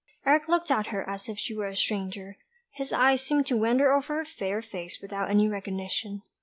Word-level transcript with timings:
Eric 0.25 0.47
looked 0.47 0.71
at 0.71 0.87
her 0.87 1.07
as 1.07 1.29
if 1.29 1.37
she 1.37 1.53
were 1.53 1.67
a 1.67 1.75
stranger; 1.75 2.35
his 2.71 2.91
eyes 2.91 3.21
seemed 3.23 3.45
to 3.45 3.55
wander 3.55 3.91
over 3.93 4.15
her 4.17 4.25
fair 4.25 4.59
face 4.63 4.97
without 4.99 5.29
any 5.29 5.47
recognition. 5.47 6.23